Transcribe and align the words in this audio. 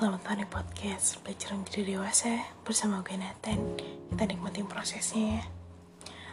Selamat 0.00 0.32
hari 0.32 0.48
podcast 0.48 1.20
Belajar 1.20 1.52
menjadi 1.52 1.92
dewasa 1.92 2.32
bersama 2.64 3.04
gue 3.04 3.20
Nathan. 3.20 3.76
Kita 4.08 4.24
nikmatin 4.24 4.64
prosesnya 4.64 5.24
ya. 5.36 5.44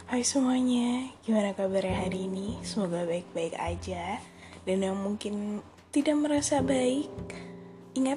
Hai 0.08 0.24
semuanya, 0.24 1.12
gimana 1.20 1.52
kabarnya 1.52 2.08
hari 2.08 2.32
ini? 2.32 2.56
Semoga 2.64 3.04
baik-baik 3.04 3.60
aja. 3.60 4.24
Dan 4.64 4.88
yang 4.88 4.96
mungkin 4.96 5.60
tidak 5.92 6.16
merasa 6.16 6.64
baik 6.64 7.12
Ingat, 7.92 8.16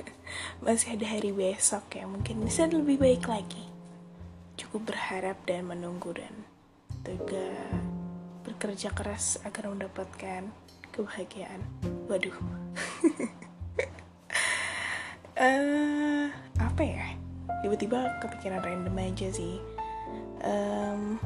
masih 0.64 0.96
ada 0.96 1.12
hari 1.12 1.36
besok 1.36 1.84
ya. 2.00 2.08
Mungkin 2.08 2.40
bisa 2.48 2.64
lebih 2.64 2.96
baik 2.96 3.28
lagi. 3.28 3.68
Cukup 4.56 4.96
berharap 4.96 5.44
dan 5.44 5.68
menunggu 5.68 6.16
dan 6.16 6.32
juga 7.04 7.52
bekerja 8.48 8.96
keras 8.96 9.44
agar 9.44 9.68
mendapatkan 9.76 10.48
kebahagiaan. 10.88 11.68
Waduh 12.08 12.32
uh, 15.40 16.28
apa 16.60 16.82
ya? 16.84 17.06
Tiba-tiba 17.64 18.20
kepikiran 18.20 18.60
random 18.60 18.96
aja 19.00 19.28
sih. 19.32 19.56
Um, 20.44 21.16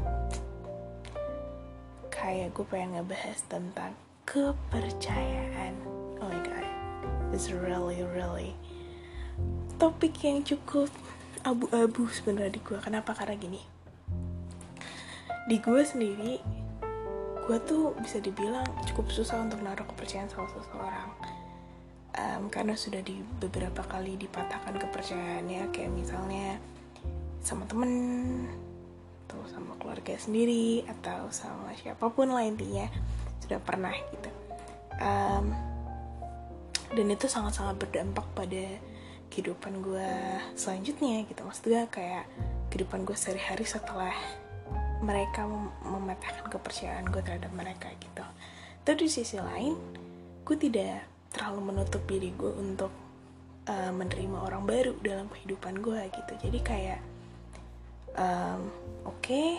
kayak 2.10 2.54
gue 2.54 2.66
pengen 2.70 3.02
ngebahas 3.02 3.38
tentang 3.50 3.92
kepercayaan. 4.24 5.74
Oh 6.23 6.30
my 6.30 6.40
god 6.46 6.64
it's 7.34 7.50
really 7.50 7.98
really 8.14 8.54
topik 9.82 10.15
yang 10.23 10.46
cukup 10.46 10.87
abu-abu 11.42 12.06
sebenarnya 12.06 12.56
di 12.56 12.60
gue 12.62 12.78
kenapa? 12.78 13.10
Karena 13.12 13.34
gini. 13.37 13.60
Di 15.51 15.59
gue 15.59 15.82
sendiri 15.82 16.38
gue 17.45 17.59
tuh 17.68 17.92
bisa 18.01 18.23
dibilang 18.23 18.65
cukup 18.88 19.12
susah 19.12 19.45
untuk 19.45 19.60
naruh 19.60 19.84
kepercayaan 19.84 20.30
sama 20.32 20.48
seseorang 20.48 21.10
um, 22.15 22.46
karena 22.51 22.74
sudah 22.79 23.02
di 23.02 23.18
beberapa 23.43 23.82
kali 23.84 24.15
dipatahkan 24.18 24.79
kepercayaannya 24.79 25.70
kayak 25.74 25.93
misalnya 25.93 26.59
sama 27.45 27.68
temen 27.68 27.93
atau 29.26 29.40
sama 29.51 29.74
keluarga 29.76 30.15
sendiri 30.16 30.87
atau 30.88 31.29
sama 31.29 31.74
siapa 31.76 32.07
pun 32.12 32.30
lah 32.30 32.46
intinya 32.46 32.87
sudah 33.42 33.60
pernah 33.60 33.92
gitu. 33.92 34.30
Um, 35.02 35.52
dan 36.95 37.07
itu 37.10 37.26
sangat-sangat 37.26 37.76
berdampak 37.82 38.24
pada 38.38 38.79
kehidupan 39.29 39.82
gue 39.82 40.10
selanjutnya 40.54 41.26
gitu. 41.26 41.42
Maksud 41.42 41.66
gue 41.66 41.82
kayak 41.90 42.24
kehidupan 42.70 43.02
gue 43.02 43.18
sehari-hari 43.18 43.66
setelah 43.66 44.15
mereka 45.02 45.45
mem 45.45 45.68
mematahkan 45.85 46.48
kepercayaan 46.48 47.04
gue 47.10 47.20
terhadap 47.20 47.51
mereka 47.52 47.90
gitu. 47.98 48.24
Tapi 48.87 48.96
di 49.04 49.10
sisi 49.10 49.37
lain 49.37 49.74
gue 50.46 50.57
tidak 50.57 51.13
terlalu 51.35 51.74
menutup 51.74 52.01
diri 52.07 52.30
gue 52.38 52.52
untuk 52.54 52.95
uh, 53.66 53.90
menerima 53.90 54.38
orang 54.38 54.63
baru 54.65 54.95
dalam 55.02 55.27
kehidupan 55.27 55.82
gue 55.82 56.01
gitu. 56.15 56.32
Jadi 56.49 56.59
kayak 56.63 57.01
um, 58.15 58.71
oke 59.04 59.18
okay, 59.21 59.59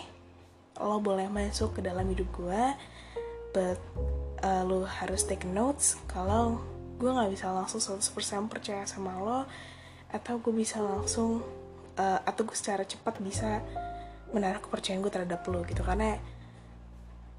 lo 0.80 1.00
boleh 1.00 1.28
masuk 1.28 1.78
ke 1.78 1.80
dalam 1.84 2.08
hidup 2.08 2.28
gue 2.32 2.64
but 3.52 3.80
uh, 4.44 4.64
lo 4.64 4.84
harus 4.84 5.24
take 5.24 5.48
notes 5.48 5.96
kalau 6.08 6.60
gue 6.96 7.08
nggak 7.08 7.32
bisa 7.32 7.52
langsung 7.52 7.80
100% 7.80 8.48
percaya 8.48 8.84
sama 8.88 9.16
lo 9.20 9.44
atau 10.12 10.40
gue 10.40 10.52
bisa 10.52 10.80
langsung 10.80 11.44
uh, 12.00 12.20
atau 12.24 12.42
gue 12.44 12.56
secara 12.56 12.84
cepat 12.88 13.20
bisa 13.20 13.60
menaruh 14.32 14.60
kepercayaan 14.64 15.04
gue 15.04 15.12
terhadap 15.12 15.44
lo 15.48 15.60
gitu. 15.68 15.84
Karena 15.84 16.16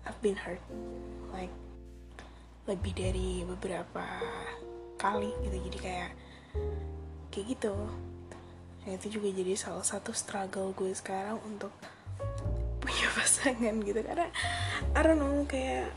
I've 0.08 0.20
been 0.24 0.40
hurt 0.40 0.62
like 1.36 1.52
lebih 2.68 2.94
dari 2.94 3.42
beberapa 3.48 4.04
kali 5.00 5.32
gitu. 5.48 5.58
Jadi 5.72 5.78
kayak 5.80 6.12
kayak 7.32 7.46
gitu. 7.56 7.74
Nah, 8.84 8.92
itu 8.96 9.20
juga 9.20 9.28
jadi 9.32 9.54
salah 9.56 9.84
satu 9.84 10.12
struggle 10.12 10.76
gue 10.76 10.92
sekarang 10.92 11.40
untuk 11.48 11.72
punya 12.84 13.08
pasangan 13.16 13.76
gitu. 13.82 14.00
Karena 14.04 14.28
I 14.94 15.00
don't 15.00 15.20
know 15.20 15.48
kayak 15.48 15.90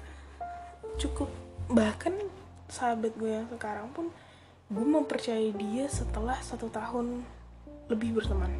cukup 0.96 1.30
bahkan 1.70 2.14
sahabat 2.70 3.14
gue 3.18 3.30
yang 3.30 3.46
sekarang 3.50 3.90
pun 3.90 4.10
gue 4.70 4.86
mempercayai 4.86 5.50
dia 5.58 5.90
setelah 5.90 6.38
satu 6.38 6.70
tahun 6.70 7.26
lebih 7.90 8.22
berteman. 8.22 8.54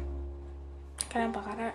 Kenapa? 1.07 1.39
Karena 1.43 1.71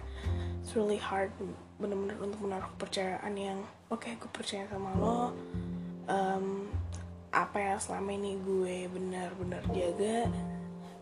it's 0.61 0.77
really 0.77 1.01
hard 1.01 1.33
bener-bener 1.77 2.17
untuk 2.21 2.41
menaruh 2.45 2.69
kepercayaan 2.77 3.33
yang 3.37 3.59
oke 3.93 4.01
okay, 4.01 4.17
gue 4.17 4.31
percaya 4.33 4.65
sama 4.73 4.97
lo 4.97 5.37
um, 6.07 6.67
apa 7.35 7.59
yang 7.61 7.79
selama 7.83 8.17
ini 8.17 8.41
gue 8.41 8.89
benar-benar 8.89 9.63
jaga 9.71 10.31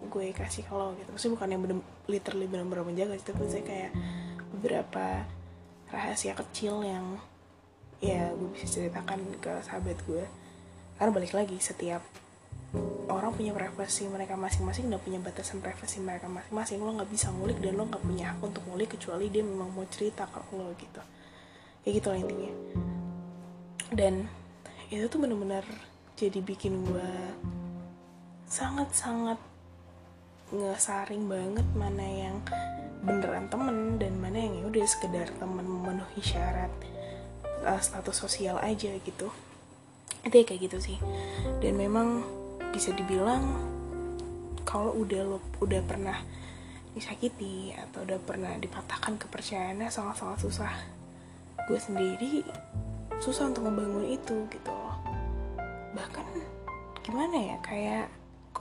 gue 0.04 0.26
kasih 0.36 0.64
kalau 0.68 0.92
gitu. 0.98 1.08
Maksudnya 1.14 1.34
bukan 1.38 1.48
yang 1.48 1.62
bener 1.64 1.78
literally 2.10 2.46
benar-benar 2.50 2.84
menjaga 2.84 3.16
sih 3.16 3.26
tapi 3.32 3.48
saya 3.48 3.64
kayak 3.64 3.92
beberapa 4.52 5.24
rahasia 5.88 6.36
kecil 6.36 6.84
yang 6.84 7.16
ya 8.04 8.28
gue 8.36 8.50
bisa 8.52 8.68
ceritakan 8.68 9.24
ke 9.40 9.52
sahabat 9.64 9.96
gue. 10.04 10.24
Karena 11.00 11.10
balik 11.10 11.32
lagi 11.32 11.56
setiap 11.58 12.04
orang 13.08 13.30
punya 13.32 13.54
privasi 13.54 14.10
mereka 14.10 14.34
masing-masing 14.34 14.90
dan 14.90 14.98
punya 14.98 15.22
batasan 15.22 15.62
privasi 15.64 16.02
mereka 16.02 16.28
masing-masing. 16.28 16.82
Lo 16.84 16.92
nggak 17.00 17.10
bisa 17.10 17.32
ngulik 17.32 17.58
dan 17.64 17.78
lo 17.78 17.88
nggak 17.88 18.02
punya 18.04 18.24
hak 18.34 18.38
untuk 18.44 18.62
ngulik 18.68 18.92
kecuali 18.98 19.32
dia 19.32 19.40
memang 19.40 19.72
mau 19.72 19.86
cerita 19.88 20.28
ke 20.28 20.38
lo 20.52 20.74
gitu. 20.76 21.02
Kayak 21.86 21.92
gitu 21.96 22.06
lah 22.12 22.18
intinya. 22.20 22.52
Dan 23.94 24.14
itu 24.92 25.06
tuh 25.08 25.20
bener-bener 25.20 25.64
jadi 26.14 26.38
bikin 26.44 26.84
gue 26.86 27.12
sangat-sangat 28.46 29.40
ngesaring 30.54 31.26
banget 31.26 31.66
mana 31.74 32.06
yang 32.06 32.36
beneran 33.04 33.50
temen 33.50 33.98
dan 33.98 34.16
mana 34.16 34.38
yang 34.38 34.54
ya 34.60 34.64
udah 34.70 34.84
sekedar 34.86 35.28
temen 35.36 35.66
memenuhi 35.66 36.22
syarat 36.22 36.70
uh, 37.64 37.80
status 37.80 38.16
sosial 38.16 38.60
aja 38.60 38.94
gitu. 39.02 39.28
Itu 40.24 40.34
ya 40.34 40.44
kayak 40.46 40.70
gitu 40.70 40.78
sih. 40.80 40.98
Dan 41.60 41.76
memang 41.76 42.24
bisa 42.72 42.94
dibilang 42.96 43.60
kalau 44.64 44.96
udah 44.96 45.22
lo 45.26 45.38
udah 45.60 45.82
pernah 45.84 46.16
disakiti 46.94 47.74
atau 47.74 48.06
udah 48.06 48.18
pernah 48.22 48.54
dipatahkan 48.56 49.18
kepercayaannya 49.20 49.90
sangat-sangat 49.90 50.38
susah. 50.40 50.74
Gue 51.66 51.80
sendiri 51.80 52.44
susah 53.24 53.48
untuk 53.48 53.64
membangun 53.64 54.04
itu 54.04 54.44
gitu 54.52 54.76
bahkan 55.96 56.28
gimana 57.00 57.36
ya 57.40 57.56
kayak 57.64 58.12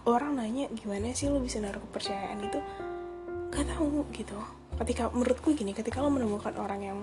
orang 0.03 0.35
nanya 0.35 0.68
gimana 0.75 1.16
sih 1.16 1.31
lo 1.31 1.40
bisa 1.40 1.63
naruh 1.63 1.79
kepercayaan 1.90 2.44
itu? 2.44 2.59
Gak 3.53 3.69
tahu 3.69 4.03
gitu. 4.12 4.35
Ketika 4.79 5.13
menurutku 5.13 5.53
gini 5.53 5.72
ketika 5.72 6.02
lo 6.02 6.09
menemukan 6.09 6.52
orang 6.59 6.81
yang 6.81 7.00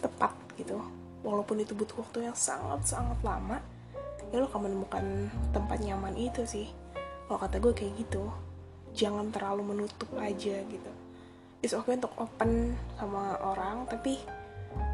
tepat 0.00 0.32
gitu 0.56 0.80
walaupun 1.20 1.60
itu 1.60 1.76
butuh 1.76 2.00
waktu 2.00 2.24
yang 2.30 2.36
sangat 2.36 2.80
sangat 2.88 3.20
lama 3.20 3.60
ya 4.32 4.40
lo 4.40 4.48
akan 4.48 4.70
menemukan 4.70 5.04
tempat 5.52 5.78
nyaman 5.84 6.16
itu 6.16 6.46
sih. 6.48 6.68
Kalau 7.28 7.38
kata 7.38 7.60
gue 7.60 7.72
kayak 7.76 7.92
gitu 8.00 8.30
jangan 8.96 9.28
terlalu 9.30 9.76
menutup 9.76 10.08
aja 10.16 10.64
gitu. 10.64 10.92
It's 11.60 11.76
okay 11.76 12.00
untuk 12.00 12.16
open 12.16 12.72
sama 12.96 13.36
orang 13.44 13.84
tapi 13.84 14.16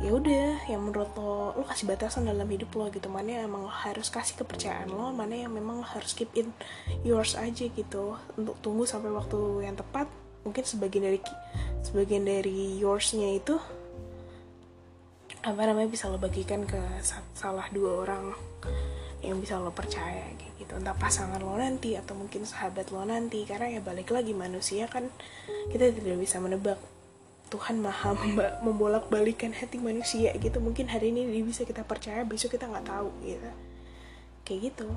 ya 0.02 0.10
udah 0.12 0.68
yang 0.68 0.84
menurut 0.84 1.10
lo 1.16 1.56
lo 1.56 1.64
kasih 1.64 1.88
batasan 1.88 2.28
dalam 2.28 2.46
hidup 2.46 2.70
lo 2.76 2.86
gitu. 2.92 3.08
Mana 3.08 3.40
yang 3.40 3.50
emang 3.50 3.66
harus 3.68 4.12
kasih 4.12 4.36
kepercayaan 4.38 4.92
lo 4.92 5.10
mana 5.10 5.34
yang 5.34 5.52
memang 5.52 5.80
harus 5.82 6.12
keep 6.12 6.30
in 6.36 6.52
yours 7.02 7.34
aja 7.34 7.66
gitu. 7.66 8.14
Untuk 8.36 8.56
tunggu 8.60 8.84
sampai 8.84 9.10
waktu 9.10 9.66
yang 9.66 9.74
tepat 9.74 10.06
mungkin 10.46 10.62
sebagian 10.62 11.10
dari 11.10 11.20
sebagian 11.82 12.22
dari 12.22 12.78
yoursnya 12.78 13.34
itu 13.34 13.58
apa 15.46 15.62
namanya 15.62 15.86
bisa 15.86 16.10
lo 16.10 16.18
bagikan 16.18 16.66
ke 16.66 16.78
salah 17.34 17.70
dua 17.70 18.02
orang 18.02 18.34
yang 19.22 19.38
bisa 19.38 19.58
lo 19.58 19.70
percaya 19.70 20.26
gitu. 20.58 20.74
Entah 20.74 20.94
pasangan 20.94 21.38
lo 21.38 21.54
nanti 21.54 21.94
atau 21.94 22.18
mungkin 22.18 22.42
sahabat 22.42 22.90
lo 22.90 23.02
nanti. 23.06 23.46
Karena 23.46 23.78
ya 23.78 23.80
balik 23.82 24.10
lagi 24.10 24.34
manusia 24.34 24.90
kan 24.90 25.10
kita 25.70 25.94
tidak 25.94 26.18
bisa 26.18 26.38
menebak 26.38 26.78
Tuhan 27.48 27.78
maha 27.78 28.14
membolak 28.66 29.06
balikan 29.08 29.54
hati 29.54 29.78
manusia 29.78 30.34
gitu. 30.36 30.58
Mungkin 30.58 30.90
hari 30.90 31.14
ini 31.14 31.28
bisa 31.42 31.62
kita 31.62 31.86
percaya 31.86 32.26
besok 32.26 32.58
kita 32.58 32.66
nggak 32.66 32.86
tahu 32.86 33.10
gitu. 33.22 33.50
Kayak 34.46 34.60
gitu. 34.72 34.88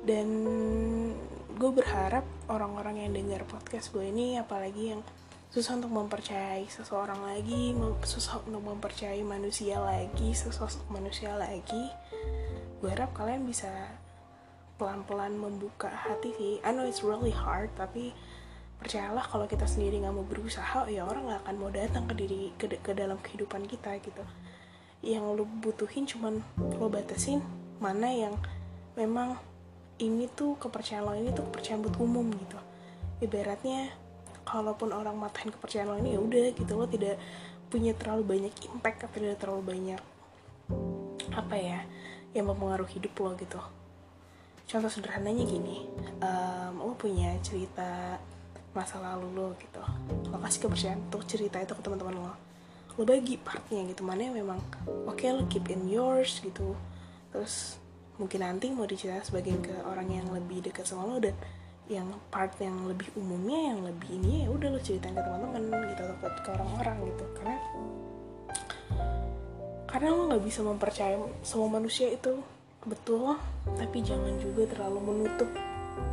dan 0.00 0.24
gue 1.60 1.70
berharap 1.76 2.24
orang-orang 2.48 3.04
yang 3.04 3.12
dengar 3.12 3.44
podcast 3.44 3.92
gue 3.92 4.08
ini 4.08 4.40
apalagi 4.40 4.96
yang 4.96 5.04
susah 5.52 5.76
untuk 5.76 5.92
mempercayai 5.92 6.64
seseorang 6.72 7.20
lagi 7.20 7.76
susah 8.08 8.40
untuk 8.48 8.64
mempercayai 8.64 9.20
manusia 9.20 9.76
lagi 9.76 10.32
sesosok 10.32 10.88
manusia 10.88 11.36
lagi 11.36 11.92
gue 12.80 12.88
harap 12.88 13.12
kalian 13.12 13.44
bisa 13.44 13.68
pelan-pelan 14.80 15.36
membuka 15.36 15.92
hati 15.92 16.32
sih. 16.40 16.54
I 16.64 16.72
know 16.72 16.88
it's 16.88 17.04
really 17.04 17.36
hard 17.36 17.68
tapi 17.76 18.16
percayalah 18.80 19.28
kalau 19.28 19.44
kita 19.44 19.68
sendiri 19.68 20.00
nggak 20.00 20.16
mau 20.16 20.24
berusaha 20.24 20.88
ya 20.88 21.04
orang 21.04 21.28
nggak 21.28 21.40
akan 21.44 21.54
mau 21.60 21.68
datang 21.68 22.08
ke 22.08 22.14
diri 22.16 22.50
ke, 22.56 22.66
ke 22.80 22.96
dalam 22.96 23.20
kehidupan 23.20 23.68
kita 23.68 24.00
gitu. 24.00 24.24
Yang 25.04 25.24
lo 25.36 25.44
butuhin 25.44 26.08
cuman 26.08 26.40
lo 26.56 26.88
batasin 26.88 27.44
mana 27.76 28.08
yang 28.08 28.34
memang 28.96 29.36
ini 30.00 30.32
tuh 30.32 30.56
kepercayaan 30.56 31.04
lo 31.04 31.12
ini 31.12 31.28
tuh 31.36 31.44
kepercayaan 31.52 31.84
buat 31.84 31.96
umum 32.00 32.26
gitu. 32.32 32.58
Ibaratnya 33.20 33.92
kalaupun 34.48 34.96
orang 34.96 35.14
matahin 35.14 35.52
kepercayaan 35.52 35.88
lo 35.92 35.96
ini 36.00 36.16
ya 36.16 36.20
udah 36.24 36.46
gitu 36.56 36.72
lo 36.72 36.88
tidak 36.88 37.20
punya 37.68 37.92
terlalu 37.94 38.24
banyak 38.26 38.54
impact 38.72 39.06
atau 39.06 39.20
tidak 39.20 39.38
terlalu 39.38 39.62
banyak 39.76 40.00
apa 41.30 41.54
ya 41.54 41.84
yang 42.32 42.48
mempengaruhi 42.48 42.96
hidup 42.96 43.12
lo 43.20 43.36
gitu. 43.36 43.60
Contoh 44.70 44.88
sederhananya 44.88 45.44
gini 45.44 45.84
um, 46.24 46.80
lo 46.80 46.96
punya 46.96 47.36
cerita 47.44 48.16
masa 48.70 49.02
lalu 49.02 49.28
lo 49.34 49.48
gitu. 49.58 49.82
Lo 50.30 50.38
kasih 50.38 50.60
kepercayaan 50.66 51.00
untuk 51.10 51.26
cerita 51.26 51.58
itu 51.58 51.74
ke 51.74 51.82
teman-teman 51.82 52.14
lo. 52.14 52.34
Lo 52.98 53.02
bagi 53.02 53.34
partnya 53.40 53.82
gitu 53.90 54.06
mana 54.06 54.30
yang 54.30 54.36
memang 54.38 54.58
oke 55.06 55.18
okay, 55.18 55.34
lo 55.34 55.46
keep 55.50 55.66
in 55.70 55.90
yours 55.90 56.38
gitu. 56.38 56.78
Terus 57.34 57.78
mungkin 58.20 58.46
nanti 58.46 58.70
mau 58.70 58.86
diceritain 58.86 59.24
sebagian 59.24 59.58
ke 59.64 59.74
orang 59.86 60.06
yang 60.10 60.26
lebih 60.30 60.60
dekat 60.60 60.84
sama 60.86 61.08
lo 61.08 61.18
dan 61.18 61.34
yang 61.90 62.06
part 62.30 62.54
yang 62.62 62.86
lebih 62.86 63.10
umumnya 63.18 63.74
yang 63.74 63.80
lebih 63.82 64.14
ini 64.14 64.46
ya 64.46 64.48
udah 64.54 64.68
lo 64.70 64.78
ceritain 64.78 65.16
ke 65.16 65.22
teman-teman 65.22 65.90
gitu 65.90 66.02
atau 66.06 66.30
ke 66.30 66.48
orang-orang 66.54 66.96
gitu. 67.10 67.24
Karena 67.34 67.56
karena 69.90 70.08
lo 70.14 70.22
nggak 70.30 70.44
bisa 70.46 70.62
mempercayai 70.62 71.18
semua 71.42 71.66
manusia 71.66 72.06
itu 72.06 72.38
betul 72.86 73.36
tapi 73.76 74.00
jangan 74.00 74.32
juga 74.40 74.64
terlalu 74.70 74.98
menutup 75.02 75.50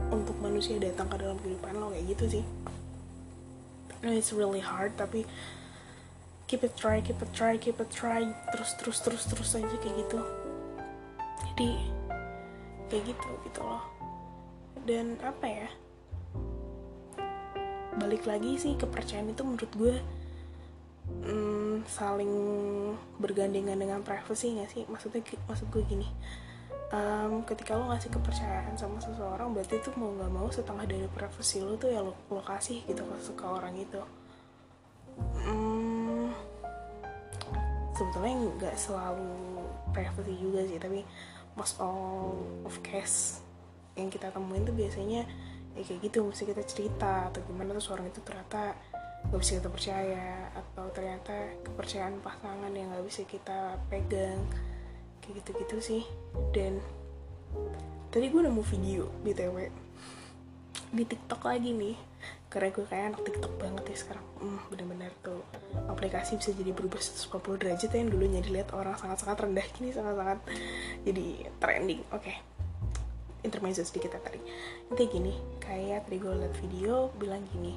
untuk 0.10 0.36
manusia 0.40 0.80
datang 0.80 1.12
ke 1.12 1.16
dalam 1.20 1.38
kehidupan 1.42 1.76
lo 1.78 1.92
kayak 1.92 2.06
gitu 2.16 2.40
sih. 2.40 2.44
It's 4.06 4.32
really 4.32 4.62
hard 4.62 4.96
tapi 4.96 5.26
keep 6.48 6.64
it 6.64 6.78
try 6.80 7.04
keep 7.04 7.20
it 7.20 7.32
try 7.36 7.60
keep 7.60 7.76
it 7.82 7.90
try 7.92 8.24
terus 8.56 8.72
terus 8.80 9.04
terus 9.04 9.24
terus 9.28 9.50
aja 9.58 9.76
kayak 9.84 9.96
gitu. 10.08 10.20
Jadi 11.54 11.70
kayak 12.88 13.04
gitu 13.12 13.30
gitu 13.48 13.62
loh. 13.66 13.84
Dan 14.88 15.20
apa 15.20 15.46
ya? 15.46 15.70
Balik 17.98 18.30
lagi 18.30 18.56
sih 18.62 18.78
kepercayaan 18.78 19.34
itu 19.34 19.44
menurut 19.44 19.72
gue 19.76 19.96
hmm, 21.28 21.84
saling 21.90 22.32
bergandengan 23.20 23.76
dengan 23.76 24.00
privacy 24.06 24.56
gak 24.56 24.70
sih? 24.72 24.86
Maksudnya 24.88 25.26
maksud 25.50 25.68
gue 25.74 25.84
gini 25.84 26.08
um, 26.92 27.44
ketika 27.44 27.76
lo 27.76 27.92
ngasih 27.92 28.12
kepercayaan 28.12 28.76
sama 28.80 29.00
seseorang 29.04 29.52
berarti 29.52 29.80
itu 29.80 29.90
mau 30.00 30.14
nggak 30.16 30.32
mau 30.32 30.48
setengah 30.48 30.86
dari 30.88 31.08
privacy 31.12 31.64
lo 31.64 31.76
tuh 31.76 31.90
ya 31.92 32.00
lo, 32.04 32.14
lo 32.32 32.42
kasih 32.44 32.84
gitu 32.88 33.04
ke, 33.04 33.16
ke 33.36 33.46
orang 33.46 33.76
itu. 33.76 34.02
Hmm, 35.18 36.30
sebetulnya 37.98 38.34
nggak 38.62 38.76
selalu 38.78 39.66
privacy 39.92 40.34
juga 40.38 40.62
sih 40.70 40.78
tapi 40.78 41.02
most 41.58 41.82
all 41.82 42.38
of 42.64 42.78
case 42.86 43.42
yang 43.98 44.14
kita 44.14 44.30
temuin 44.30 44.62
tuh 44.62 44.78
biasanya 44.78 45.26
ya 45.74 45.82
kayak 45.82 46.06
gitu 46.06 46.22
mesti 46.22 46.46
kita 46.46 46.64
cerita 46.66 47.34
atau 47.34 47.42
gimana 47.50 47.74
tuh 47.74 47.98
orang 47.98 48.10
itu 48.10 48.22
ternyata 48.22 48.78
gak 49.28 49.40
bisa 49.42 49.58
kita 49.58 49.70
percaya 49.74 50.54
atau 50.54 50.86
ternyata 50.94 51.34
kepercayaan 51.66 52.22
pasangan 52.22 52.70
yang 52.74 52.94
gak 52.94 53.06
bisa 53.06 53.26
kita 53.26 53.78
pegang 53.90 54.38
kayak 55.28 55.44
gitu-gitu 55.44 55.78
sih. 55.84 56.04
Dan 56.56 56.80
tadi 58.08 58.32
gue 58.32 58.40
nemu 58.40 58.64
video 58.64 59.12
btw 59.28 59.68
di 60.96 61.04
tiktok 61.04 61.44
lagi 61.44 61.76
nih. 61.76 62.00
Karena 62.48 62.72
gue 62.72 62.86
kayak 62.88 63.06
anak 63.12 63.22
tiktok 63.28 63.54
banget 63.60 63.84
ya 63.92 63.98
sekarang. 64.00 64.26
Hmm, 64.40 64.64
bener-bener 64.72 65.12
tuh 65.20 65.44
aplikasi 65.92 66.40
bisa 66.40 66.56
jadi 66.56 66.72
berubah 66.72 67.04
140 67.04 67.60
derajat 67.60 67.90
ya 67.92 68.00
yang 68.00 68.10
dulunya 68.10 68.40
dilihat 68.40 68.72
orang 68.72 68.96
sangat-sangat 68.96 69.44
rendah 69.44 69.68
kini 69.76 69.92
sangat-sangat 69.92 70.40
jadi 71.04 71.52
trending. 71.60 72.02
Oke 72.16 72.32
okay. 72.32 72.38
intermezzo 73.44 73.84
sedikit 73.84 74.16
ya 74.16 74.22
tadi. 74.24 74.40
Intinya 74.88 75.12
gini 75.12 75.34
kayak 75.60 76.08
tadi 76.08 76.18
gue 76.24 76.34
liat 76.40 76.56
video 76.64 77.12
bilang 77.20 77.44
gini 77.52 77.76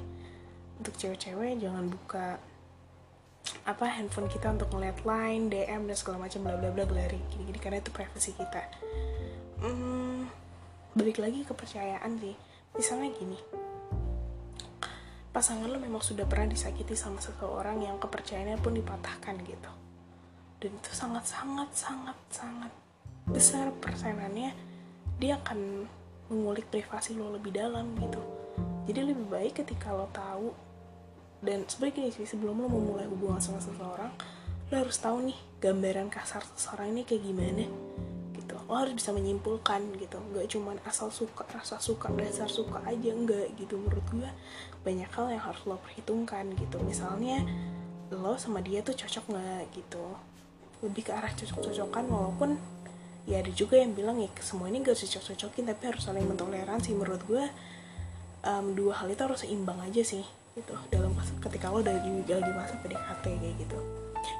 untuk 0.81 0.97
cewek-cewek 0.97 1.61
jangan 1.61 1.85
buka 1.93 2.41
apa 3.71 3.87
handphone 3.87 4.27
kita 4.27 4.51
untuk 4.51 4.67
ngeliat 4.75 5.07
line 5.07 5.47
DM 5.47 5.87
dan 5.87 5.95
segala 5.95 6.27
macam 6.27 6.43
bla 6.43 6.59
bla 6.59 6.69
bla 6.75 6.83
gelari 6.83 7.19
gini 7.31 7.47
gini 7.47 7.59
karena 7.59 7.79
itu 7.79 7.91
privasi 7.95 8.35
kita. 8.35 8.61
Hmm, 9.63 10.27
balik 10.91 11.23
lagi 11.23 11.47
kepercayaan 11.47 12.19
sih 12.19 12.35
misalnya 12.75 13.09
gini. 13.15 13.39
Pasangan 15.31 15.71
lo 15.71 15.79
memang 15.79 16.03
sudah 16.03 16.27
pernah 16.27 16.51
disakiti 16.51 16.91
sama 16.91 17.23
seseorang 17.23 17.79
yang 17.79 17.95
kepercayaannya 18.03 18.59
pun 18.59 18.75
dipatahkan 18.75 19.39
gitu. 19.47 19.71
Dan 20.59 20.75
itu 20.75 20.91
sangat 20.91 21.23
sangat 21.23 21.71
sangat 21.71 22.17
sangat 22.27 22.71
besar 23.31 23.71
persenannya 23.79 24.51
dia 25.21 25.39
akan 25.39 25.87
mengulik 26.27 26.67
privasi 26.67 27.15
lo 27.15 27.31
lebih 27.31 27.55
dalam 27.55 27.95
gitu. 27.95 28.19
Jadi 28.91 28.99
lebih 29.15 29.25
baik 29.31 29.63
ketika 29.63 29.95
lo 29.95 30.11
tahu 30.11 30.70
dan 31.41 31.65
sebagai 31.65 32.05
sih 32.13 32.29
sebelum 32.29 32.61
lo 32.61 32.69
memulai 32.69 33.09
hubungan 33.09 33.41
sama 33.41 33.57
seseorang 33.57 34.13
lo 34.71 34.75
harus 34.77 34.97
tahu 35.01 35.25
nih 35.27 35.37
gambaran 35.59 36.07
kasar 36.07 36.45
seseorang 36.55 36.95
ini 36.95 37.03
kayak 37.03 37.27
gimana 37.27 37.65
gitu. 38.37 38.55
Lo 38.71 38.73
harus 38.79 38.95
bisa 38.95 39.11
menyimpulkan 39.11 39.83
gitu. 39.99 40.15
Nggak 40.31 40.47
cuman 40.47 40.77
asal 40.87 41.11
suka 41.11 41.43
rasa 41.51 41.75
suka 41.83 42.07
dasar 42.15 42.47
suka 42.47 42.79
aja 42.87 43.11
enggak 43.11 43.51
gitu. 43.59 43.75
Menurut 43.75 44.05
gue 44.07 44.29
banyak 44.87 45.11
hal 45.11 45.27
yang 45.27 45.43
harus 45.43 45.59
lo 45.67 45.75
perhitungkan 45.81 46.55
gitu. 46.55 46.79
Misalnya 46.87 47.43
lo 48.15 48.39
sama 48.39 48.63
dia 48.63 48.79
tuh 48.79 48.95
cocok 48.95 49.35
nggak 49.35 49.63
gitu. 49.75 50.05
Lebih 50.81 51.03
ke 51.03 51.11
arah 51.11 51.35
cocok-cocokan 51.35 52.07
walaupun 52.07 52.49
ya 53.27 53.43
ada 53.43 53.51
juga 53.51 53.75
yang 53.75 53.93
bilang 53.93 54.17
ya 54.17 54.31
semua 54.41 54.65
ini 54.65 54.81
gak 54.81 54.97
cocok-cocokin 54.97 55.69
tapi 55.69 55.83
harus 55.93 56.03
saling 56.07 56.25
mentoleransi. 56.25 56.95
Menurut 56.95 57.21
gue 57.27 57.43
um, 58.47 58.65
dua 58.71 59.03
hal 59.03 59.11
itu 59.11 59.21
harus 59.21 59.43
seimbang 59.43 59.77
aja 59.83 60.01
sih 60.01 60.25
gitu 60.55 60.75
dalam 60.91 61.15
ketika 61.15 61.71
lo 61.71 61.79
dari 61.79 62.23
lagi 62.27 62.51
masa 62.51 62.75
PDKT 62.83 63.25
kayak 63.25 63.55
gitu. 63.61 63.79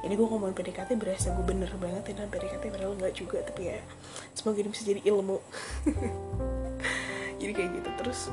Ini 0.06 0.14
gue 0.14 0.28
ngomongin 0.28 0.54
PDKT 0.54 0.98
berasa 0.98 1.34
gue 1.34 1.46
bener 1.46 1.72
banget 1.78 2.14
ya 2.14 2.28
PDKT 2.28 2.64
padahal 2.70 2.94
nggak 3.00 3.14
juga 3.16 3.42
tapi 3.42 3.72
ya 3.74 3.80
semoga 4.36 4.60
ini 4.60 4.70
bisa 4.70 4.84
jadi 4.86 5.02
ilmu. 5.08 5.38
Jadi 7.42 7.58
kayak 7.58 7.74
gitu 7.74 7.90
terus 7.98 8.30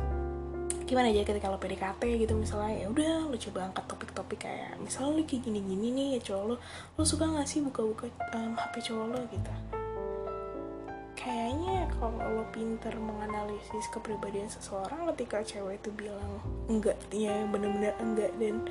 gimana 0.88 1.12
aja 1.12 1.20
ketika 1.20 1.52
lo 1.52 1.60
PDKT 1.60 2.00
gitu 2.24 2.32
misalnya 2.32 2.72
ya 2.80 2.86
udah 2.88 3.28
lo 3.28 3.36
coba 3.36 3.68
angkat 3.68 3.84
topik-topik 3.92 4.40
kayak 4.40 4.72
misalnya 4.80 5.20
lo 5.20 5.22
kayak 5.28 5.44
gini-gini 5.44 5.88
nih 5.92 6.08
ya 6.16 6.20
cowok 6.32 6.44
lo 6.48 6.56
lo 6.96 7.02
suka 7.04 7.28
gak 7.28 7.44
sih 7.44 7.60
buka-buka 7.60 8.08
um, 8.32 8.56
HP 8.56 8.88
cowok 8.88 9.06
lo 9.12 9.20
gitu 9.28 9.52
kayaknya 11.28 11.84
kalau 12.00 12.40
lo 12.40 12.44
pinter 12.56 12.96
menganalisis 12.96 13.84
kepribadian 13.92 14.48
seseorang 14.48 15.04
ketika 15.12 15.44
cewek 15.44 15.76
itu 15.76 15.92
bilang 15.92 16.40
enggak 16.72 16.96
ya 17.12 17.44
bener-bener 17.52 17.92
enggak 18.00 18.32
dan 18.40 18.64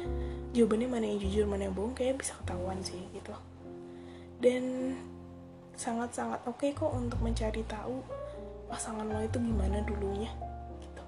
jawabannya 0.58 0.90
mana 0.90 1.06
yang 1.06 1.20
jujur 1.22 1.46
mana 1.46 1.70
yang 1.70 1.78
bohong 1.78 1.94
kayak 1.94 2.18
bisa 2.18 2.34
ketahuan 2.42 2.82
sih 2.82 2.98
gitu. 3.14 3.30
Dan 4.42 4.98
sangat-sangat 5.78 6.42
oke 6.50 6.58
okay 6.66 6.74
kok 6.74 6.90
untuk 6.98 7.22
mencari 7.22 7.62
tahu 7.70 8.02
pasangan 8.66 9.06
lo 9.06 9.22
itu 9.22 9.38
gimana 9.38 9.78
dulunya 9.86 10.34
gitu. 10.82 11.04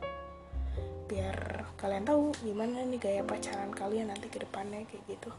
Biar 1.09 1.65
kalian 1.81 2.05
tahu 2.05 2.29
gimana 2.45 2.85
nih 2.85 3.01
gaya 3.01 3.21
pacaran 3.25 3.73
kalian 3.73 4.13
nanti 4.13 4.29
ke 4.29 4.37
depannya 4.37 4.85
kayak 4.85 5.01
gitu. 5.17 5.33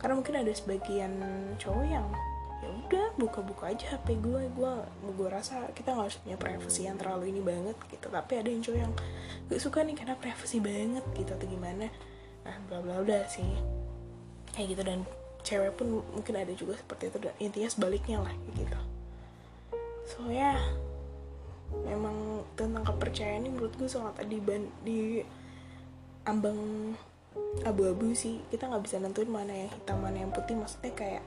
Karena 0.00 0.16
mungkin 0.16 0.40
ada 0.40 0.52
sebagian 0.56 1.12
cowok 1.60 1.84
yang 1.84 2.08
ya 2.64 2.68
udah 2.72 3.06
buka-buka 3.20 3.68
aja 3.68 3.96
HP 3.96 4.16
gue 4.24 4.48
gue 4.56 4.72
gue 5.12 5.28
rasa 5.28 5.68
kita 5.76 5.92
nggak 5.92 6.06
harus 6.08 6.18
punya 6.24 6.36
privasi 6.40 6.88
yang 6.88 6.96
terlalu 6.96 7.28
ini 7.30 7.44
banget 7.44 7.76
gitu. 7.92 8.08
Tapi 8.08 8.32
ada 8.40 8.48
yang 8.48 8.62
cowok 8.64 8.78
yang 8.80 8.92
gak 9.46 9.60
suka 9.60 9.78
nih 9.84 9.96
karena 9.96 10.14
privasi 10.16 10.56
banget 10.58 11.04
gitu 11.14 11.30
atau 11.36 11.46
gimana. 11.46 11.86
Nah 12.48 12.56
bla 12.66 12.80
bla 12.80 13.04
udah 13.04 13.28
sih. 13.28 13.46
Kayak 14.56 14.66
gitu. 14.72 14.82
Dan 14.82 14.98
cewek 15.44 15.72
pun 15.76 16.00
mungkin 16.16 16.34
ada 16.34 16.52
juga 16.56 16.74
seperti 16.80 17.12
itu. 17.12 17.18
Dan 17.20 17.34
intinya 17.38 17.68
sebaliknya 17.68 18.18
lah 18.24 18.34
gitu. 18.56 18.78
So 20.08 20.32
ya. 20.32 20.56
Yeah, 20.56 20.60
memang 21.82 22.46
tentang 22.54 22.86
kepercayaan 22.86 23.42
ini 23.42 23.50
menurut 23.50 23.74
gue 23.74 23.90
sangat 23.90 24.22
di 24.30 24.38
di 24.86 25.00
ambang 26.24 26.94
abu-abu 27.66 28.14
sih. 28.14 28.40
Kita 28.48 28.70
nggak 28.70 28.82
bisa 28.86 28.96
nentuin 29.02 29.30
mana 29.30 29.52
yang 29.52 29.70
hitam 29.70 29.98
mana 30.00 30.24
yang 30.24 30.32
putih. 30.32 30.56
Maksudnya 30.56 30.94
kayak 30.94 31.22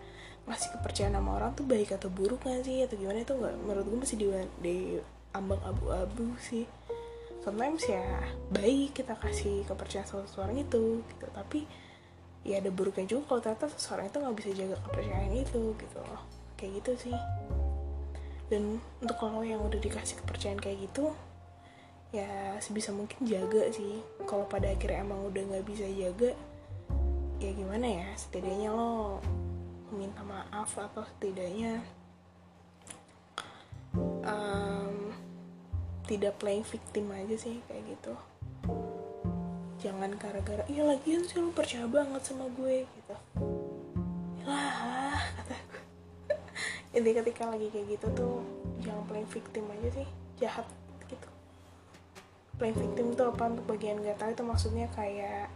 masih 0.49 0.73
kepercayaan 0.73 1.13
sama 1.13 1.37
orang 1.37 1.53
tuh 1.53 1.63
baik 1.69 1.93
atau 1.93 2.09
buruk 2.09 2.41
gak 2.41 2.65
sih? 2.65 2.81
Atau 2.81 2.97
gimana? 2.97 3.21
Itu 3.21 3.37
nggak 3.37 3.53
menurut 3.61 3.85
gue 3.85 3.99
masih 4.01 4.17
di, 4.17 4.27
di 4.59 4.77
ambang 5.37 5.61
abu-abu 5.61 6.33
sih. 6.41 6.65
Sometimes 7.45 7.85
ya 7.85 8.03
baik 8.49 8.97
kita 8.97 9.13
kasih 9.15 9.63
kepercayaan 9.69 10.09
sama 10.09 10.25
seseorang 10.25 10.57
itu 10.57 11.05
gitu. 11.05 11.25
Tapi 11.29 11.69
ya 12.41 12.57
ada 12.57 12.73
buruknya 12.73 13.05
juga 13.05 13.29
kalau 13.29 13.41
ternyata 13.45 13.69
seseorang 13.77 14.09
itu 14.09 14.17
nggak 14.17 14.35
bisa 14.41 14.49
jaga 14.57 14.75
kepercayaan 14.89 15.33
itu 15.37 15.61
gitu 15.77 15.97
loh. 16.01 16.21
Kayak 16.57 16.71
gitu 16.81 16.91
sih. 17.07 17.17
Dan 18.49 18.81
untuk 18.97 19.17
kalau 19.21 19.45
yang 19.45 19.61
udah 19.61 19.77
dikasih 19.77 20.17
kepercayaan 20.25 20.57
kayak 20.57 20.89
gitu 20.89 21.13
ya 22.09 22.57
sebisa 22.57 22.89
mungkin 22.89 23.21
jaga 23.29 23.69
sih. 23.69 24.01
Kalau 24.25 24.49
pada 24.49 24.73
akhirnya 24.73 25.05
emang 25.05 25.29
udah 25.29 25.45
nggak 25.45 25.65
bisa 25.69 25.85
jaga 25.85 26.33
ya 27.39 27.55
gimana 27.55 27.87
ya 27.87 28.07
setidaknya 28.19 28.75
lo 28.75 29.23
minta 29.93 30.21
maaf 30.21 30.73
atau 30.77 31.01
setidaknya 31.01 31.81
um, 34.25 35.13
tidak 36.05 36.37
playing 36.41 36.65
victim 36.65 37.09
aja 37.13 37.35
sih 37.37 37.61
kayak 37.69 37.85
gitu. 37.97 38.13
Jangan 39.79 40.17
gara-gara 40.19 40.65
iya 40.67 40.83
lagian 40.83 41.23
sih 41.23 41.39
lu 41.39 41.53
percaya 41.53 41.85
banget 41.85 42.21
sama 42.25 42.49
gue 42.53 42.85
gitu. 42.85 43.15
Lah 44.49 45.21
kata 45.39 45.55
gue 45.55 45.81
ini 46.97 47.11
ketika 47.21 47.47
lagi 47.47 47.69
kayak 47.69 47.97
gitu 47.97 48.07
tuh 48.17 48.35
jangan 48.81 49.05
playing 49.05 49.29
victim 49.29 49.65
aja 49.69 49.89
sih 50.01 50.07
jahat 50.41 50.65
gitu. 51.07 51.29
Playing 52.57 52.77
victim 52.77 53.05
tuh 53.15 53.31
apa 53.31 53.47
untuk 53.47 53.65
bagian 53.69 54.03
gak 54.03 54.19
tahu 54.19 54.33
itu 54.35 54.43
maksudnya 54.43 54.87
kayak 54.91 55.47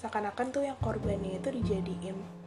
seakan-akan 0.00 0.46
tuh 0.52 0.62
yang 0.64 0.78
korbannya 0.78 1.40
itu 1.40 1.48
dijadiin 1.50 2.45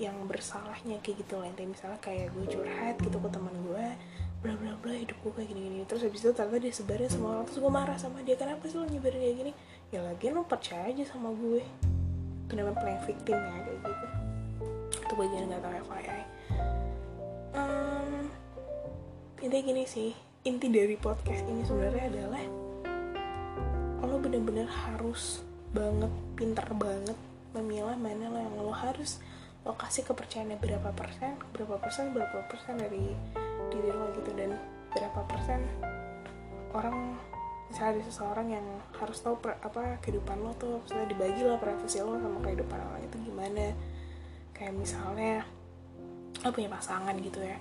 yang 0.00 0.16
bersalahnya 0.24 1.00
kayak 1.04 1.24
gitu 1.24 1.40
lah. 1.40 1.48
Misalnya 1.56 2.00
kayak 2.00 2.32
gue 2.32 2.46
curhat 2.48 2.96
gitu 3.00 3.16
ke 3.16 3.28
teman 3.28 3.54
gue 3.68 3.86
bla 4.42 4.58
bla 4.58 4.74
bla 4.82 4.90
hidup 4.98 5.14
gue 5.22 5.32
kayak 5.38 5.54
gini 5.54 5.60
gini 5.70 5.86
terus 5.86 6.02
habis 6.02 6.18
itu 6.18 6.34
ternyata 6.34 6.58
dia 6.58 6.74
sebarin 6.74 7.10
semua 7.10 7.30
orang. 7.38 7.44
Terus 7.46 7.58
gue 7.62 7.72
marah 7.72 7.98
sama 7.98 8.18
dia 8.26 8.34
kenapa 8.34 8.66
sih 8.66 8.76
lo 8.80 8.88
nyebarin 8.88 9.20
kayak 9.20 9.36
gini? 9.38 9.52
Ya 9.94 10.00
lagi 10.02 10.26
lo 10.34 10.42
percaya 10.42 10.90
aja 10.90 11.04
sama 11.06 11.30
gue. 11.30 11.62
Itu 12.48 12.52
namanya 12.58 12.76
playing 12.82 13.02
victim 13.06 13.38
ya 13.38 13.58
kayak 13.62 13.80
gitu. 13.86 14.06
Itu 15.02 15.12
bagian 15.14 15.50
gak 15.52 15.60
tau 15.62 15.72
FYI 15.88 16.22
um, 17.56 18.28
intinya 19.40 19.62
gini 19.62 19.84
sih. 19.84 20.10
Inti 20.42 20.66
dari 20.66 20.98
podcast 20.98 21.46
ini 21.46 21.62
sebenarnya 21.62 22.04
adalah 22.10 22.44
lo 24.02 24.18
bener-bener 24.18 24.66
harus 24.66 25.46
banget 25.70 26.10
pintar 26.34 26.68
banget 26.74 27.14
memilah 27.54 27.94
mana 27.94 28.26
lo 28.28 28.38
yang 28.42 28.56
lo 28.58 28.74
harus 28.74 29.22
lo 29.62 29.78
kasih 29.78 30.02
kepercayaannya 30.02 30.58
berapa 30.58 30.90
persen 30.90 31.38
berapa 31.54 31.78
persen 31.78 32.10
berapa 32.10 32.42
persen 32.50 32.82
dari 32.82 33.14
diri 33.70 33.90
lo 33.94 34.10
gitu. 34.18 34.30
Dan 34.34 34.58
berapa 34.90 35.22
persen 35.30 35.62
orang 36.74 37.16
misalnya 37.70 37.90
ada 37.96 38.02
seseorang 38.04 38.48
yang 38.52 38.66
harus 39.00 39.18
tahu 39.24 39.40
per, 39.40 39.56
apa 39.64 39.96
kehidupan 40.04 40.44
lo 40.44 40.52
tuh 40.58 40.84
misalnya 40.84 41.08
dibagi 41.08 41.40
lah 41.46 41.56
privasi 41.56 42.04
lo 42.04 42.18
sama 42.18 42.38
kehidupan 42.42 42.78
orang 42.78 43.02
itu 43.06 43.16
gimana. 43.22 43.66
Kayak 44.52 44.74
misalnya 44.74 45.46
lo 46.42 46.50
punya 46.50 46.68
pasangan 46.68 47.14
gitu 47.22 47.40
ya. 47.40 47.58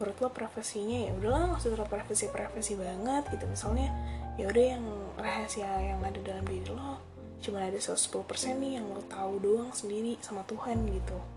Menurut 0.00 0.16
lo 0.24 0.28
privasinya 0.32 0.98
ya 1.06 1.12
udahlah 1.12 1.60
terlalu 1.60 1.86
privasi 1.86 2.32
privasi 2.32 2.72
banget 2.74 3.22
gitu. 3.36 3.44
Misalnya 3.46 3.92
ya 4.40 4.48
udah 4.48 4.64
yang 4.64 4.84
rahasia 5.20 5.70
yang 5.92 6.00
ada 6.02 6.18
dalam 6.24 6.42
diri 6.48 6.72
lo 6.72 6.98
cuma 7.44 7.60
ada 7.60 7.76
110% 7.76 8.56
nih 8.56 8.80
yang 8.80 8.88
lo 8.88 9.04
tahu 9.04 9.36
doang 9.36 9.68
sendiri 9.68 10.16
sama 10.24 10.40
Tuhan 10.48 10.80
gitu 10.88 11.33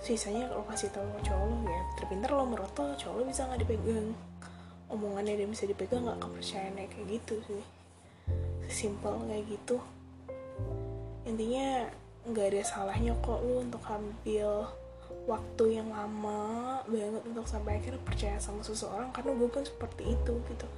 sisanya 0.00 0.48
lo 0.48 0.64
kasih 0.64 0.88
tahu 0.92 1.04
ke 1.20 1.28
cowok 1.28 1.44
lo 1.44 1.56
ya 1.68 1.82
terpintar 2.00 2.30
lo 2.32 2.44
menurut 2.48 2.72
lo 2.74 2.96
cowok 2.96 3.14
lo 3.20 3.22
bisa 3.28 3.46
nggak 3.46 3.60
dipegang. 3.64 4.08
Omongannya 4.90 5.38
dia 5.38 5.48
bisa 5.48 5.64
dipegang 5.68 6.02
nggak 6.08 6.18
kepercayaannya 6.18 6.86
kayak 6.90 7.06
gitu 7.20 7.34
sih. 7.46 7.64
Simple 8.66 9.16
kayak 9.28 9.44
gitu. 9.48 9.76
Intinya 11.28 11.86
nggak 12.26 12.46
ada 12.52 12.62
salahnya 12.64 13.12
kok 13.22 13.40
lo 13.40 13.62
untuk 13.62 13.84
ambil 13.86 14.68
waktu 15.28 15.64
yang 15.78 15.88
lama 15.92 16.80
banget 16.88 17.22
untuk 17.28 17.46
sampai 17.46 17.78
akhirnya 17.78 18.02
percaya 18.02 18.36
sama 18.40 18.64
seseorang 18.64 19.12
karena 19.12 19.36
gue 19.36 19.48
pun 19.48 19.62
seperti 19.62 20.16
itu 20.16 20.32
gitu. 20.48 20.68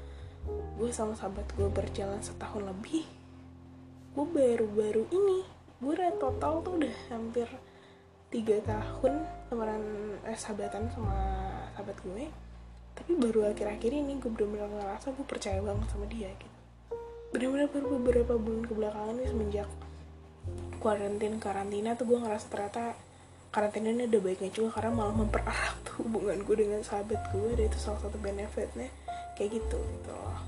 Gue 0.76 0.90
sama 0.90 1.14
sahabat 1.14 1.46
gue 1.54 1.70
berjalan 1.70 2.18
setahun 2.18 2.66
lebih 2.66 3.06
gue 4.12 4.28
baru-baru 4.28 5.08
ini 5.08 5.40
gue 5.80 5.94
total 6.20 6.60
tuh 6.60 6.76
udah 6.76 6.94
hampir 7.08 7.48
tiga 8.32 8.56
tahun 8.64 9.28
temenan 9.52 9.84
eh, 10.24 10.34
sahabatan 10.34 10.88
sama 10.90 11.14
sahabat 11.76 11.96
gue. 12.00 12.24
Tapi 12.96 13.10
baru 13.16 13.52
akhir-akhir 13.52 13.92
ini 13.92 14.16
gue 14.16 14.32
bener-bener 14.32 14.68
ngerasa 14.72 15.12
gue 15.12 15.26
percaya 15.28 15.60
banget 15.60 15.86
sama 15.92 16.08
dia 16.08 16.32
gitu. 16.32 16.56
Bener-bener 17.36 17.68
baru 17.68 17.86
beberapa 18.00 18.34
bulan 18.40 18.64
kebelakangan 18.64 19.14
nih 19.20 19.28
semenjak 19.28 19.68
karantina 20.82 21.38
karantina 21.38 21.94
tuh 21.94 22.10
gue 22.10 22.18
ngerasa 22.18 22.46
ternyata 22.50 22.98
karantina 23.54 23.94
ini 23.94 24.10
ada 24.10 24.18
baiknya 24.18 24.50
juga 24.50 24.80
karena 24.80 24.90
malah 24.90 25.14
mempererat 25.14 25.76
tuh 25.86 25.94
hubungan 26.02 26.40
gue 26.42 26.56
dengan 26.56 26.80
sahabat 26.82 27.20
gue 27.30 27.54
dan 27.54 27.64
itu 27.68 27.78
salah 27.78 28.00
satu 28.00 28.16
benefitnya 28.18 28.88
kayak 29.36 29.60
gitu 29.60 29.78
gitu 29.78 30.10
loh. 30.10 30.40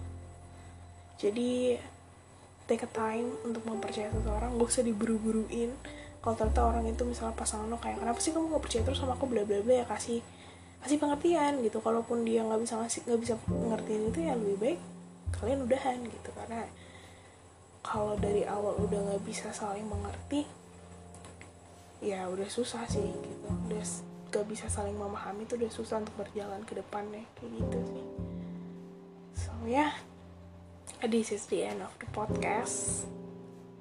Jadi 1.20 1.78
take 2.64 2.84
a 2.84 2.90
time 2.90 3.28
untuk 3.44 3.62
mempercayai 3.68 4.08
seseorang 4.08 4.56
gak 4.56 4.68
usah 4.68 4.82
diburu-buruin 4.82 5.70
kalau 6.24 6.40
ternyata 6.40 6.64
orang 6.64 6.88
itu 6.88 7.04
misalnya 7.04 7.36
pasangan 7.36 7.68
lo 7.68 7.76
kayak 7.76 8.00
kenapa 8.00 8.16
sih 8.16 8.32
kamu 8.32 8.56
gak 8.56 8.64
percaya 8.64 8.82
terus 8.88 8.96
sama 8.96 9.12
aku? 9.12 9.28
Bla 9.28 9.44
bla 9.44 9.60
bla 9.60 9.84
ya 9.84 9.84
kasih 9.84 10.24
kasih 10.80 10.96
pengertian 10.96 11.60
gitu. 11.60 11.84
Kalaupun 11.84 12.24
dia 12.24 12.40
nggak 12.40 12.64
bisa 12.64 12.80
ngasih 12.80 13.04
nggak 13.04 13.20
bisa 13.20 13.34
ngertiin 13.44 14.02
itu 14.08 14.18
ya 14.24 14.32
lebih 14.32 14.56
baik 14.56 14.80
kalian 15.36 15.68
udahan 15.68 16.00
gitu. 16.00 16.30
Karena 16.32 16.64
kalau 17.84 18.16
dari 18.16 18.48
awal 18.48 18.80
udah 18.80 18.96
nggak 19.04 19.22
bisa 19.28 19.52
saling 19.52 19.84
mengerti 19.84 20.48
ya 22.00 22.24
udah 22.24 22.48
susah 22.48 22.88
sih 22.88 23.04
gitu. 23.04 23.48
Udah 23.68 23.84
gak 24.32 24.50
bisa 24.50 24.66
saling 24.66 24.98
memahami 24.98 25.46
itu 25.46 25.54
udah 25.60 25.70
susah 25.70 26.02
untuk 26.02 26.24
berjalan 26.24 26.64
ke 26.64 26.74
depannya 26.74 27.22
kayak 27.36 27.52
gitu 27.52 27.78
sih. 27.84 28.06
So 29.44 29.52
ya 29.68 29.92
yeah, 29.92 31.04
this 31.04 31.36
is 31.36 31.44
the 31.52 31.68
end 31.68 31.84
of 31.84 31.92
the 32.00 32.08
podcast. 32.16 33.04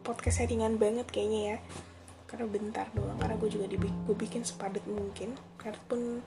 Podcast 0.03 0.43
ringan 0.43 0.75
banget 0.75 1.07
kayaknya 1.07 1.55
ya 1.55 1.57
karena 2.33 2.49
bentar 2.49 2.89
doang 2.97 3.13
karena 3.21 3.37
gue 3.37 3.49
juga 3.53 3.69
dibikin 3.69 3.93
gue 4.09 4.17
bikin 4.17 4.41
sepadat 4.41 4.81
mungkin. 4.89 5.37
Karena 5.61 5.77
pun 5.85 6.25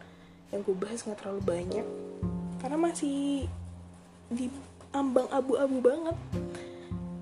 yang 0.55 0.63
gue 0.63 0.77
bahas 0.79 1.03
nggak 1.03 1.19
terlalu 1.19 1.43
banyak. 1.43 1.87
Karena 2.63 2.79
masih 2.79 3.51
di 4.31 4.47
ambang 4.95 5.27
abu-abu 5.35 5.83
banget. 5.83 6.15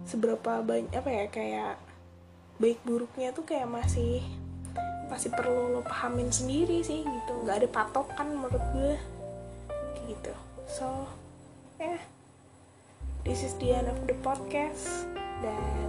Seberapa 0.05 0.61
banyak 0.61 0.93
apa 0.93 1.09
ya 1.09 1.25
kayak 1.33 1.75
baik 2.61 2.85
buruknya 2.85 3.33
tuh 3.33 3.49
kayak 3.49 3.73
masih 3.73 4.21
masih 5.09 5.33
perlu 5.33 5.73
lo 5.73 5.81
pahamin 5.81 6.29
sendiri 6.29 6.85
sih 6.85 7.01
gitu. 7.01 7.33
Nggak 7.41 7.65
ada 7.65 7.69
patokan 7.73 8.37
menurut 8.37 8.61
gue 8.77 9.01
gitu. 10.13 10.37
So 10.69 11.09
ya. 11.81 11.97
Yeah. 11.97 12.03
this 13.25 13.41
is 13.41 13.57
the 13.57 13.73
end 13.73 13.89
of 13.89 13.97
the 14.05 14.13
podcast. 14.21 15.09
Dan 15.41 15.89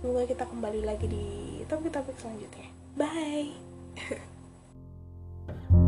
semoga 0.00 0.24
kita 0.24 0.48
kembali 0.48 0.80
lagi 0.88 1.06
di 1.06 1.41
topik-topik 1.72 2.16
selanjutnya. 2.20 2.68
Bye! 3.00 3.56